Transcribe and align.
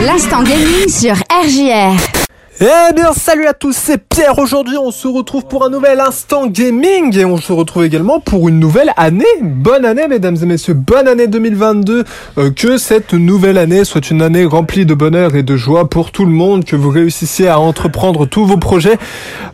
L'instant 0.00 0.44
gaming 0.44 0.88
sur 0.88 1.14
RJR. 1.28 2.27
Eh 2.60 2.92
bien 2.92 3.12
salut 3.12 3.46
à 3.46 3.54
tous, 3.54 3.72
c'est 3.72 3.98
Pierre. 3.98 4.36
Aujourd'hui 4.40 4.78
on 4.78 4.90
se 4.90 5.06
retrouve 5.06 5.44
pour 5.44 5.64
un 5.64 5.70
nouvel 5.70 6.00
instant 6.00 6.48
gaming 6.48 7.16
et 7.16 7.24
on 7.24 7.36
se 7.36 7.52
retrouve 7.52 7.84
également 7.84 8.18
pour 8.18 8.48
une 8.48 8.58
nouvelle 8.58 8.92
année. 8.96 9.24
Bonne 9.40 9.84
année 9.84 10.08
mesdames 10.08 10.36
et 10.42 10.44
messieurs, 10.44 10.74
bonne 10.74 11.06
année 11.06 11.28
2022. 11.28 12.02
Euh, 12.36 12.50
que 12.50 12.76
cette 12.76 13.14
nouvelle 13.14 13.58
année 13.58 13.84
soit 13.84 14.10
une 14.10 14.22
année 14.22 14.44
remplie 14.44 14.86
de 14.86 14.94
bonheur 14.94 15.36
et 15.36 15.44
de 15.44 15.56
joie 15.56 15.88
pour 15.88 16.10
tout 16.10 16.24
le 16.24 16.32
monde, 16.32 16.64
que 16.64 16.74
vous 16.74 16.90
réussissiez 16.90 17.46
à 17.46 17.60
entreprendre 17.60 18.26
tous 18.26 18.44
vos 18.44 18.56
projets. 18.56 18.98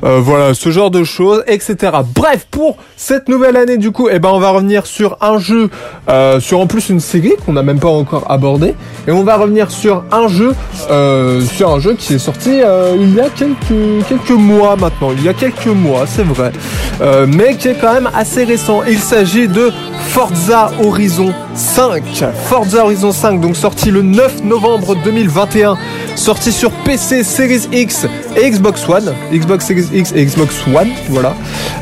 Euh, 0.03 0.21
voilà, 0.21 0.55
ce 0.55 0.71
genre 0.71 0.91
de 0.91 1.05
choses, 1.05 1.45
etc. 1.47 1.93
Bref, 2.15 2.47
pour 2.51 2.79
cette 2.97 3.29
nouvelle 3.29 3.59
année 3.59 3.77
du 3.77 3.91
coup, 3.91 4.09
eh 4.11 4.19
ben 4.19 4.31
on 4.31 4.39
va 4.39 4.49
revenir 4.49 4.87
sur 4.87 5.19
un 5.21 5.37
jeu, 5.39 5.69
euh, 6.09 6.41
sur 6.41 6.59
en 6.59 6.67
plus 6.67 6.89
une 6.89 7.01
série 7.01 7.35
qu'on 7.45 7.53
n'a 7.53 7.63
même 7.63 7.81
pas 7.81 7.89
encore 7.89 8.31
abordé. 8.31 8.75
Et 9.07 9.13
on 9.13 9.25
va 9.25 9.37
revenir 9.37 9.71
sur 9.71 10.05
un 10.11 10.27
jeu, 10.27 10.55
sur 10.89 11.69
un 11.69 11.81
jeu 11.81 11.93
qui 11.99 12.15
est 12.15 12.19
sorti 12.19 12.63
il 12.99 13.15
y 13.15 13.21
a 13.21 13.29
quelques, 13.31 14.07
quelques 14.09 14.31
mois 14.31 14.77
maintenant, 14.77 15.11
il 15.13 15.23
y 15.23 15.29
a 15.29 15.35
quelques 15.35 15.67
mois, 15.67 16.05
c'est 16.07 16.25
vrai, 16.25 16.53
euh, 17.01 17.27
mais 17.29 17.57
qui 17.57 17.69
est 17.69 17.81
quand 17.81 17.93
même 17.93 18.11
assez 18.15 18.45
récent. 18.45 18.83
Il 18.89 18.99
s'agit 18.99 19.49
de 19.49 19.73
Forza 20.09 20.71
Horizon 20.83 21.33
5. 21.55 22.03
Forza 22.47 22.85
Horizon 22.85 23.13
5, 23.13 23.41
donc 23.41 23.57
sorti 23.57 23.91
le 23.91 24.03
9 24.03 24.45
novembre 24.45 24.97
2021, 25.05 25.77
sorti 26.17 26.53
sur 26.53 26.71
PC, 26.71 27.25
Series 27.25 27.69
X 27.73 28.07
et 28.37 28.51
Xbox 28.51 28.89
One, 28.89 29.13
Xbox 29.33 29.67
Series 29.67 29.89
X 29.93 30.13
et 30.15 30.25
Xbox 30.25 30.55
One, 30.75 30.91
voilà. 31.09 31.35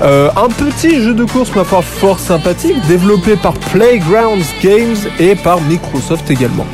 Euh, 0.03 0.31
un 0.37 0.49
petit 0.49 1.03
jeu 1.03 1.15
de 1.15 1.25
course, 1.25 1.55
ma 1.55 1.65
foi, 1.65 1.83
fort 1.83 2.19
sympathique, 2.19 2.77
développé 2.89 3.37
par 3.37 3.55
Playgrounds 3.55 4.47
Games 4.63 4.97
et 5.19 5.35
par 5.35 5.61
Microsoft 5.63 6.31
également. 6.31 6.67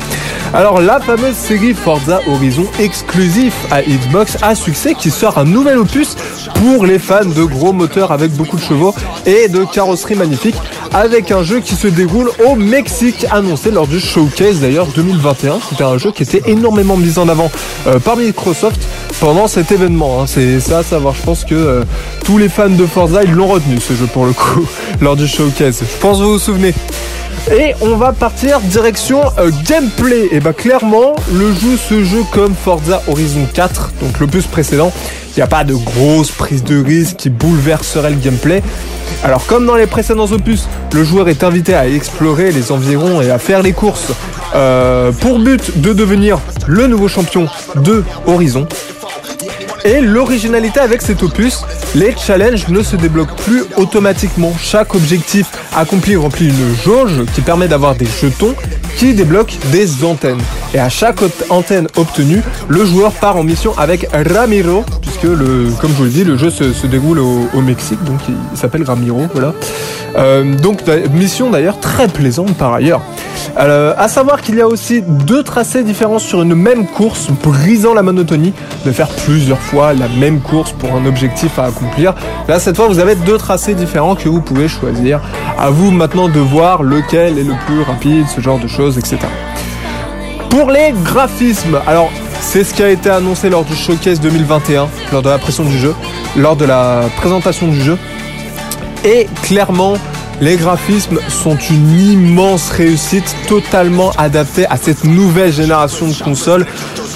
Alors 0.53 0.81
la 0.81 0.99
fameuse 0.99 1.35
série 1.35 1.75
Forza 1.75 2.21
Horizon 2.27 2.65
exclusif 2.79 3.53
à 3.69 3.83
Xbox 3.83 4.35
a 4.41 4.55
succès 4.55 4.95
qui 4.95 5.11
sort 5.11 5.37
un 5.37 5.43
nouvel 5.43 5.77
opus 5.77 6.15
pour 6.55 6.87
les 6.87 6.97
fans 6.97 7.23
de 7.23 7.43
gros 7.43 7.71
moteurs 7.71 8.11
avec 8.11 8.31
beaucoup 8.31 8.57
de 8.57 8.61
chevaux 8.61 8.95
et 9.27 9.47
de 9.47 9.63
carrosserie 9.63 10.15
magnifique 10.15 10.55
avec 10.91 11.31
un 11.31 11.43
jeu 11.43 11.59
qui 11.59 11.75
se 11.75 11.87
déroule 11.87 12.31
au 12.47 12.55
Mexique 12.55 13.27
annoncé 13.31 13.69
lors 13.69 13.85
du 13.85 13.99
showcase 13.99 14.59
d'ailleurs 14.59 14.87
2021. 14.87 15.59
C'était 15.69 15.83
un 15.83 15.99
jeu 15.99 16.11
qui 16.11 16.23
était 16.23 16.41
énormément 16.47 16.97
mis 16.97 17.19
en 17.19 17.29
avant 17.29 17.51
euh, 17.85 17.99
par 17.99 18.17
Microsoft 18.17 18.81
pendant 19.19 19.47
cet 19.47 19.71
événement. 19.71 20.23
Hein. 20.23 20.25
C'est 20.25 20.59
ça 20.59 20.79
à 20.79 20.83
savoir. 20.83 21.13
Je 21.13 21.21
pense 21.21 21.45
que 21.45 21.53
euh, 21.53 21.83
tous 22.25 22.39
les 22.39 22.49
fans 22.49 22.69
de 22.69 22.85
Forza 22.87 23.23
ils 23.23 23.33
l'ont 23.33 23.47
retenu 23.47 23.79
ce 23.79 23.93
jeu 23.93 24.07
pour 24.07 24.25
le 24.25 24.33
coup 24.33 24.67
lors 25.01 25.15
du 25.15 25.27
showcase. 25.27 25.81
Je 25.81 26.01
pense 26.01 26.17
que 26.17 26.23
vous 26.23 26.33
vous 26.33 26.39
souvenez. 26.39 26.73
Et 27.51 27.73
on 27.81 27.95
va 27.95 28.11
partir 28.11 28.59
direction 28.59 29.21
euh, 29.39 29.49
gameplay. 29.65 30.27
Et 30.31 30.39
bah 30.39 30.53
clairement, 30.53 31.15
le 31.33 31.51
jeu 31.53 31.77
se 31.77 32.03
joue 32.03 32.23
comme 32.31 32.53
Forza 32.53 33.01
Horizon 33.07 33.47
4, 33.51 33.91
donc 34.01 34.19
l'opus 34.19 34.45
précédent. 34.45 34.91
Il 35.31 35.37
n'y 35.37 35.41
a 35.41 35.47
pas 35.47 35.63
de 35.63 35.73
grosse 35.73 36.29
prise 36.29 36.63
de 36.63 36.83
risque 36.83 37.15
qui 37.17 37.29
bouleverserait 37.29 38.11
le 38.11 38.17
gameplay. 38.17 38.61
Alors 39.23 39.47
comme 39.47 39.65
dans 39.65 39.75
les 39.75 39.87
précédents 39.87 40.31
opus, 40.31 40.67
le 40.93 41.03
joueur 41.03 41.27
est 41.27 41.43
invité 41.43 41.73
à 41.73 41.87
explorer 41.87 42.51
les 42.51 42.71
environs 42.71 43.21
et 43.21 43.31
à 43.31 43.39
faire 43.39 43.63
les 43.63 43.73
courses 43.73 44.11
euh, 44.53 45.11
pour 45.11 45.39
but 45.39 45.81
de 45.81 45.93
devenir 45.93 46.39
le 46.67 46.85
nouveau 46.85 47.07
champion 47.07 47.47
de 47.77 48.03
Horizon. 48.27 48.67
Et 49.85 50.01
l'originalité 50.01 50.79
avec 50.81 51.01
cet 51.01 51.23
opus, 51.23 51.63
les 51.95 52.15
challenges 52.15 52.67
ne 52.67 52.83
se 52.83 52.95
débloquent 52.95 53.35
plus 53.35 53.63
automatiquement. 53.77 54.53
Chaque 54.59 54.95
objectif 54.95 55.47
accompli 55.75 56.15
remplit 56.15 56.49
une 56.49 56.75
jauge 56.83 57.25
qui 57.33 57.41
permet 57.41 57.67
d'avoir 57.67 57.95
des 57.95 58.05
jetons 58.05 58.55
qui 58.97 59.13
débloquent 59.13 59.55
des 59.71 60.03
antennes. 60.03 60.41
Et 60.73 60.79
à 60.79 60.89
chaque 60.89 61.19
antenne 61.49 61.87
obtenue, 61.95 62.41
le 62.67 62.85
joueur 62.85 63.11
part 63.13 63.37
en 63.37 63.43
mission 63.43 63.73
avec 63.77 64.07
Ramiro, 64.11 64.83
puisque 65.01 65.23
le, 65.23 65.69
comme 65.79 65.91
je 65.91 65.95
vous 65.95 66.03
le 66.03 66.09
dis, 66.09 66.23
le 66.23 66.37
jeu 66.37 66.49
se, 66.49 66.85
déroule 66.85 67.19
au, 67.19 67.61
Mexique, 67.61 68.03
donc 68.03 68.19
il 68.27 68.57
s'appelle 68.57 68.83
Ramiro, 68.83 69.23
voilà. 69.33 69.53
Euh, 70.17 70.55
donc 70.55 70.81
mission 71.13 71.49
d'ailleurs 71.49 71.79
très 71.79 72.07
plaisante 72.07 72.55
par 72.55 72.73
ailleurs. 72.73 73.01
Euh, 73.57 73.93
à 73.97 74.07
savoir 74.07 74.41
qu'il 74.41 74.55
y 74.55 74.61
a 74.61 74.67
aussi 74.67 75.01
deux 75.01 75.43
tracés 75.43 75.83
différents 75.83 76.19
sur 76.19 76.41
une 76.41 76.55
même 76.55 76.85
course, 76.87 77.29
brisant 77.43 77.93
la 77.93 78.01
monotonie 78.01 78.53
de 78.85 78.91
faire 78.91 79.07
plusieurs 79.07 79.59
fois 79.59 79.93
la 79.93 80.07
même 80.07 80.39
course 80.41 80.71
pour 80.71 80.93
un 80.93 81.05
objectif 81.05 81.59
à 81.59 81.65
accomplir. 81.65 82.13
Là, 82.47 82.59
cette 82.59 82.75
fois, 82.75 82.87
vous 82.87 82.99
avez 82.99 83.15
deux 83.15 83.37
tracés 83.37 83.73
différents 83.73 84.15
que 84.15 84.29
vous 84.29 84.41
pouvez 84.41 84.67
choisir. 84.67 85.21
À 85.57 85.69
vous 85.69 85.91
maintenant 85.91 86.29
de 86.29 86.39
voir 86.39 86.83
lequel 86.83 87.37
est 87.37 87.43
le 87.43 87.55
plus 87.65 87.81
rapide, 87.81 88.25
ce 88.33 88.41
genre 88.41 88.59
de 88.59 88.67
choses, 88.67 88.97
etc. 88.97 89.17
Pour 90.49 90.71
les 90.71 90.93
graphismes, 91.03 91.79
alors 91.85 92.09
c'est 92.41 92.63
ce 92.63 92.73
qui 92.73 92.81
a 92.81 92.89
été 92.89 93.09
annoncé 93.09 93.49
lors 93.49 93.63
du 93.63 93.75
showcase 93.75 94.19
2021, 94.19 94.87
lors 95.11 95.21
de 95.21 95.29
la 95.29 95.37
pression 95.37 95.63
du 95.63 95.77
jeu, 95.77 95.93
lors 96.35 96.55
de 96.55 96.65
la 96.65 97.01
présentation 97.17 97.67
du 97.67 97.79
jeu. 97.81 97.97
Et 99.05 99.27
clairement, 99.43 99.93
les 100.41 100.55
graphismes 100.55 101.19
sont 101.27 101.57
une 101.57 101.99
immense 101.99 102.69
réussite, 102.69 103.35
totalement 103.47 104.11
adaptée 104.17 104.65
à 104.67 104.77
cette 104.77 105.03
nouvelle 105.03 105.51
génération 105.51 106.07
de 106.07 106.13
consoles, 106.13 106.65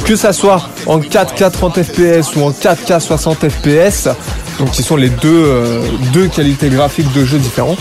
que 0.05 0.15
ça 0.15 0.33
soit 0.33 0.69
en 0.85 0.99
4K 0.99 1.51
30 1.51 1.83
FPS 1.83 2.35
ou 2.35 2.43
en 2.43 2.51
4K 2.51 2.99
60 2.99 3.49
FPS, 3.49 4.09
donc 4.59 4.71
qui 4.71 4.83
sont 4.83 4.97
les 4.97 5.09
deux, 5.09 5.29
euh, 5.45 5.81
deux 6.11 6.27
qualités 6.27 6.69
graphiques 6.69 7.11
de 7.13 7.23
jeux 7.23 7.39
différentes. 7.39 7.79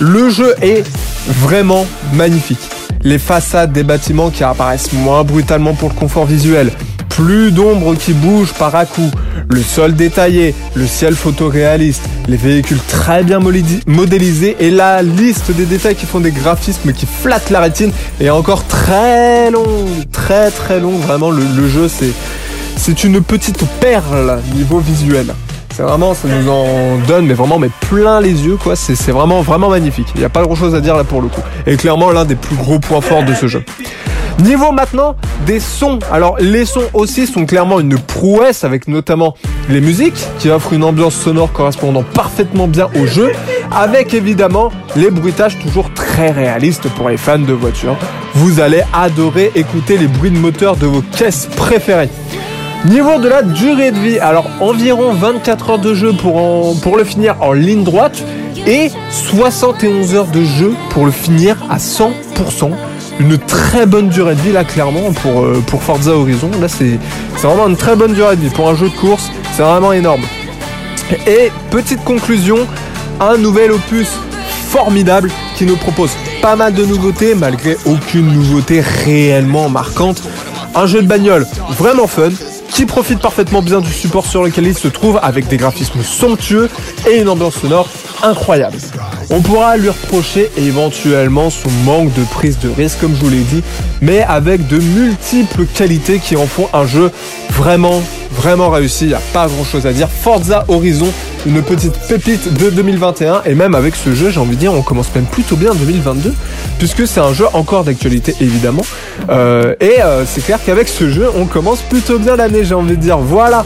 Le 0.00 0.28
jeu 0.28 0.54
est 0.60 0.84
vraiment 1.28 1.86
magnifique. 2.12 2.58
Les 3.02 3.18
façades 3.18 3.72
des 3.72 3.84
bâtiments 3.84 4.30
qui 4.30 4.44
apparaissent 4.44 4.92
moins 4.92 5.24
brutalement 5.24 5.74
pour 5.74 5.88
le 5.88 5.94
confort 5.94 6.26
visuel, 6.26 6.70
plus 7.14 7.52
d'ombres 7.52 7.94
qui 7.94 8.12
bougent 8.12 8.54
par 8.54 8.74
à 8.74 8.86
coup, 8.86 9.08
le 9.48 9.62
sol 9.62 9.94
détaillé, 9.94 10.52
le 10.74 10.84
ciel 10.86 11.14
photoréaliste, 11.14 12.02
les 12.26 12.36
véhicules 12.36 12.80
très 12.88 13.22
bien 13.22 13.38
modélisés 13.86 14.56
et 14.58 14.70
la 14.70 15.00
liste 15.00 15.52
des 15.52 15.64
détails 15.64 15.94
qui 15.94 16.06
font 16.06 16.18
des 16.18 16.32
graphismes 16.32 16.92
qui 16.92 17.06
flattent 17.06 17.50
la 17.50 17.60
rétine 17.60 17.92
est 18.20 18.30
encore 18.30 18.66
très 18.66 19.52
longue, 19.52 20.10
très 20.10 20.50
très 20.50 20.80
longue. 20.80 20.98
Vraiment, 21.00 21.30
le, 21.30 21.68
jeu, 21.68 21.86
c'est, 21.86 22.10
c'est 22.76 23.04
une 23.04 23.22
petite 23.22 23.64
perle 23.80 24.40
niveau 24.56 24.80
visuel. 24.80 25.26
C'est 25.72 25.84
vraiment, 25.84 26.14
ça 26.14 26.26
nous 26.26 26.50
en 26.50 26.98
donne, 27.06 27.26
mais 27.26 27.34
vraiment, 27.34 27.60
mais 27.60 27.70
plein 27.88 28.20
les 28.20 28.44
yeux, 28.44 28.56
quoi. 28.56 28.74
C'est, 28.74 28.96
c'est 28.96 29.12
vraiment, 29.12 29.40
vraiment 29.40 29.68
magnifique. 29.68 30.08
Il 30.16 30.18
n'y 30.18 30.24
a 30.24 30.30
pas 30.30 30.42
grand 30.42 30.56
chose 30.56 30.74
à 30.74 30.80
dire 30.80 30.96
là 30.96 31.04
pour 31.04 31.22
le 31.22 31.28
coup. 31.28 31.42
Et 31.66 31.76
clairement, 31.76 32.10
l'un 32.10 32.24
des 32.24 32.36
plus 32.36 32.56
gros 32.56 32.80
points 32.80 33.00
forts 33.00 33.24
de 33.24 33.34
ce 33.34 33.46
jeu. 33.46 33.64
Niveau 34.42 34.72
maintenant 34.72 35.14
des 35.46 35.60
sons. 35.60 36.00
Alors 36.10 36.36
les 36.38 36.64
sons 36.64 36.88
aussi 36.92 37.26
sont 37.26 37.46
clairement 37.46 37.78
une 37.78 37.98
prouesse 37.98 38.64
avec 38.64 38.88
notamment 38.88 39.34
les 39.68 39.80
musiques 39.80 40.26
qui 40.38 40.50
offrent 40.50 40.72
une 40.72 40.82
ambiance 40.82 41.14
sonore 41.14 41.52
correspondant 41.52 42.02
parfaitement 42.02 42.66
bien 42.66 42.88
au 43.00 43.06
jeu 43.06 43.32
avec 43.70 44.12
évidemment 44.12 44.72
les 44.96 45.10
bruitages 45.10 45.58
toujours 45.60 45.92
très 45.94 46.30
réalistes 46.30 46.88
pour 46.90 47.08
les 47.08 47.16
fans 47.16 47.38
de 47.38 47.52
voitures. 47.52 47.96
Vous 48.34 48.60
allez 48.60 48.82
adorer 48.92 49.52
écouter 49.54 49.96
les 49.96 50.08
bruits 50.08 50.32
de 50.32 50.38
moteur 50.38 50.76
de 50.76 50.86
vos 50.86 51.02
caisses 51.02 51.48
préférées. 51.56 52.08
Niveau 52.86 53.18
de 53.18 53.28
la 53.28 53.42
durée 53.42 53.92
de 53.92 53.98
vie, 53.98 54.18
alors 54.18 54.46
environ 54.60 55.14
24 55.14 55.70
heures 55.70 55.78
de 55.78 55.94
jeu 55.94 56.12
pour, 56.12 56.96
le 56.98 57.04
finir 57.04 57.36
en 57.40 57.52
ligne 57.52 57.82
droite 57.82 58.22
et 58.66 58.90
71 59.10 60.14
heures 60.14 60.26
de 60.26 60.42
jeu 60.42 60.74
pour 60.90 61.06
le 61.06 61.10
finir 61.10 61.56
à 61.70 61.78
100% 61.78 62.72
une 63.20 63.38
très 63.38 63.86
bonne 63.86 64.08
durée 64.08 64.34
de 64.34 64.40
vie 64.40 64.52
là 64.52 64.64
clairement 64.64 65.12
pour, 65.12 65.42
euh, 65.42 65.62
Forza 65.80 66.12
Horizon. 66.12 66.50
Là 66.60 66.68
c'est 66.68 66.98
vraiment 67.42 67.68
une 67.68 67.76
très 67.76 67.96
bonne 67.96 68.14
durée 68.14 68.36
de 68.36 68.42
vie. 68.42 68.50
Pour 68.50 68.68
un 68.68 68.74
jeu 68.74 68.88
de 68.88 68.96
course, 68.96 69.30
c'est 69.52 69.62
vraiment 69.62 69.92
énorme. 69.92 70.22
Et 71.26 71.50
petite 71.70 72.02
conclusion, 72.04 72.58
un 73.20 73.36
nouvel 73.36 73.72
opus 73.72 74.08
formidable 74.68 75.30
qui 75.56 75.66
nous 75.66 75.76
propose 75.76 76.10
pas 76.42 76.56
mal 76.56 76.74
de 76.74 76.84
nouveautés 76.84 77.34
malgré 77.34 77.76
aucune 77.84 78.32
nouveauté 78.32 78.80
réellement 78.80 79.68
marquante. 79.68 80.22
Un 80.74 80.86
jeu 80.86 81.02
de 81.02 81.06
bagnole 81.06 81.46
vraiment 81.70 82.08
fun, 82.08 82.30
qui 82.74 82.86
profite 82.86 83.20
parfaitement 83.20 83.62
bien 83.62 83.80
du 83.80 83.92
support 83.92 84.26
sur 84.26 84.42
lequel 84.42 84.66
il 84.66 84.76
se 84.76 84.88
trouve 84.88 85.20
avec 85.22 85.46
des 85.46 85.56
graphismes 85.56 86.02
somptueux 86.02 86.68
et 87.08 87.20
une 87.20 87.28
ambiance 87.28 87.54
sonore 87.54 87.88
incroyable. 88.24 88.78
On 89.30 89.40
pourra 89.40 89.76
lui 89.76 89.88
reprocher 89.88 90.50
éventuellement 90.56 91.50
son 91.50 91.70
manque 91.84 92.12
de 92.14 92.24
prise 92.24 92.58
de 92.58 92.68
risque 92.68 93.00
comme 93.00 93.14
je 93.14 93.20
vous 93.20 93.30
l'ai 93.30 93.40
dit, 93.40 93.62
mais 94.00 94.22
avec 94.22 94.66
de 94.66 94.78
multiples 94.78 95.64
qualités 95.66 96.18
qui 96.18 96.36
en 96.36 96.46
font 96.46 96.68
un 96.72 96.86
jeu 96.86 97.10
vraiment 97.50 98.02
vraiment 98.34 98.68
réussi, 98.68 99.04
il 99.04 99.08
n'y 99.08 99.14
a 99.14 99.22
pas 99.32 99.46
grand 99.46 99.64
chose 99.64 99.86
à 99.86 99.92
dire. 99.92 100.08
Forza 100.08 100.64
Horizon, 100.68 101.06
une 101.46 101.62
petite 101.62 101.96
pépite 102.08 102.52
de 102.52 102.70
2021 102.70 103.42
et 103.46 103.54
même 103.54 103.74
avec 103.74 103.94
ce 103.94 104.12
jeu 104.14 104.30
j'ai 104.30 104.40
envie 104.40 104.56
de 104.56 104.60
dire 104.60 104.72
on 104.72 104.82
commence 104.82 105.14
même 105.14 105.26
plutôt 105.26 105.56
bien 105.56 105.72
2022 105.74 106.34
puisque 106.78 107.06
c'est 107.06 107.20
un 107.20 107.32
jeu 107.32 107.46
encore 107.52 107.84
d'actualité 107.84 108.34
évidemment. 108.40 108.82
Euh, 109.30 109.74
et 109.80 110.02
euh, 110.02 110.24
c'est 110.26 110.44
clair 110.44 110.58
qu'avec 110.64 110.88
ce 110.88 111.10
jeu 111.10 111.28
on 111.36 111.46
commence 111.46 111.80
plutôt 111.82 112.18
bien 112.18 112.36
l'année 112.36 112.64
j'ai 112.64 112.74
envie 112.74 112.96
de 112.96 113.02
dire. 113.02 113.18
Voilà 113.18 113.64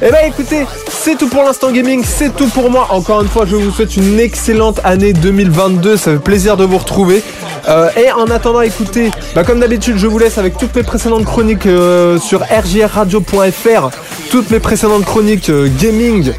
et 0.00 0.06
eh 0.06 0.10
bah 0.10 0.18
ben, 0.22 0.28
écoutez 0.30 0.64
c'est 1.08 1.16
tout 1.16 1.28
pour 1.28 1.42
l'instant 1.42 1.70
gaming, 1.70 2.04
c'est 2.04 2.36
tout 2.36 2.48
pour 2.48 2.70
moi. 2.70 2.88
Encore 2.90 3.22
une 3.22 3.28
fois, 3.28 3.46
je 3.46 3.56
vous 3.56 3.70
souhaite 3.70 3.96
une 3.96 4.18
excellente 4.20 4.78
année 4.84 5.14
2022. 5.14 5.96
Ça 5.96 6.12
fait 6.12 6.18
plaisir 6.18 6.56
de 6.58 6.64
vous 6.64 6.76
retrouver. 6.76 7.22
Euh, 7.68 7.88
et 7.96 8.12
en 8.12 8.26
attendant, 8.26 8.60
écoutez, 8.60 9.10
bah, 9.34 9.42
comme 9.42 9.60
d'habitude, 9.60 9.96
je 9.96 10.06
vous 10.06 10.18
laisse 10.18 10.36
avec 10.36 10.58
toutes 10.58 10.74
mes 10.74 10.82
précédentes 10.82 11.24
chroniques 11.24 11.66
euh, 11.66 12.18
sur 12.18 12.40
rjradio.fr, 12.40 13.90
toutes 14.30 14.50
mes 14.50 14.60
précédentes 14.60 15.04
chroniques 15.04 15.48
euh, 15.48 15.68
gaming 15.80 16.32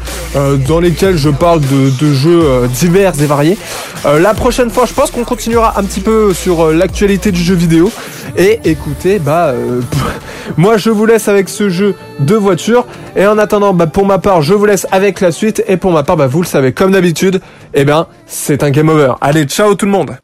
dans 0.68 0.78
lesquelles 0.78 1.16
je 1.16 1.28
parle 1.28 1.60
de, 1.60 2.12
jeux 2.12 2.68
divers 2.68 3.12
et 3.20 3.26
variés. 3.26 3.58
La 4.04 4.32
prochaine 4.32 4.70
fois, 4.70 4.86
je 4.86 4.92
pense 4.92 5.10
qu'on 5.10 5.24
continuera 5.24 5.76
un 5.76 5.82
petit 5.82 5.98
peu 5.98 6.32
sur 6.32 6.70
l'actualité 6.70 7.32
du 7.32 7.42
jeu 7.42 7.56
vidéo. 7.56 7.90
Et 8.36 8.60
écoutez, 8.64 9.18
bah, 9.18 9.48
euh, 9.48 9.80
moi 10.56 10.76
je 10.76 10.90
vous 10.90 11.06
laisse 11.06 11.28
avec 11.28 11.48
ce 11.48 11.68
jeu 11.68 11.94
de 12.18 12.34
voiture. 12.34 12.86
Et 13.16 13.26
en 13.26 13.38
attendant, 13.38 13.74
bah, 13.74 13.86
pour 13.86 14.06
ma 14.06 14.18
part, 14.18 14.42
je 14.42 14.54
vous 14.54 14.66
laisse 14.66 14.86
avec 14.92 15.20
la 15.20 15.32
suite. 15.32 15.62
Et 15.66 15.76
pour 15.76 15.92
ma 15.92 16.02
part, 16.02 16.16
bah, 16.16 16.26
vous 16.26 16.42
le 16.42 16.46
savez, 16.46 16.72
comme 16.72 16.92
d'habitude, 16.92 17.40
eh 17.74 17.84
bien, 17.84 18.06
c'est 18.26 18.62
un 18.62 18.70
game 18.70 18.88
over. 18.88 19.14
Allez, 19.20 19.44
ciao 19.44 19.74
tout 19.74 19.86
le 19.86 19.92
monde 19.92 20.16